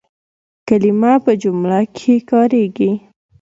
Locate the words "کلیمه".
0.67-1.13